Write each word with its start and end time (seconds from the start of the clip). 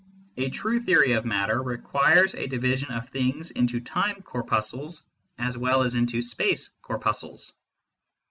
A 0.37 0.49
true 0.49 0.79
theory 0.79 1.11
of 1.11 1.25
matter 1.25 1.61
requires 1.61 2.33
a 2.33 2.47
division 2.47 2.91
of 2.91 3.07
things 3.09 3.51
into 3.51 3.79
time 3.79 4.19
corpuscles 4.23 5.03
as 5.37 5.59
well 5.59 5.83
as 5.83 5.93
into 5.93 6.23
space 6.23 6.69
corpuscles. 6.81 7.53